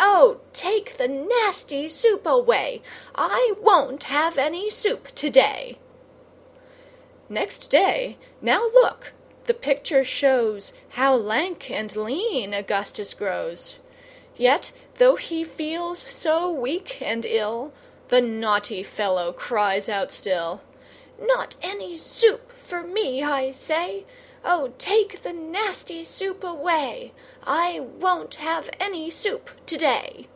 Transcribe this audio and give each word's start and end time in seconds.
O 0.00 0.40
take 0.52 0.96
the 0.96 1.06
nasty 1.08 1.88
soup 1.88 2.26
away! 2.26 2.82
I 3.14 3.54
won't 3.60 4.04
have 4.04 4.36
any 4.36 4.68
soup 4.68 5.08
today." 5.14 5.78
Next 7.28 7.68
day, 7.70 8.18
now 8.40 8.62
look, 8.74 9.12
the 9.44 9.54
picture 9.54 10.04
shows 10.04 10.72
How 10.90 11.14
lank 11.14 11.70
and 11.70 11.94
lean 11.94 12.52
Augustus 12.52 13.14
grows! 13.14 13.76
Yet, 14.36 14.72
though 14.96 15.16
he 15.16 15.44
feels 15.44 16.00
so 16.00 16.50
weak 16.50 17.00
and 17.00 17.24
ill, 17.24 17.72
The 18.08 18.20
naughty 18.20 18.82
fellow 18.82 19.32
cries 19.32 19.88
out 19.88 20.10
still 20.10 20.60
"Not 21.20 21.54
any 21.62 21.96
soup 21.96 22.52
for 22.52 22.82
me, 22.82 23.22
I 23.22 23.52
say: 23.52 24.04
O 24.44 24.72
take 24.78 25.22
the 25.22 25.32
nasty 25.32 26.04
soup 26.04 26.42
away! 26.44 27.12
I 27.46 27.80
won't 27.80 28.36
have 28.36 28.70
any 28.80 29.10
soup 29.10 29.50
today." 29.66 30.28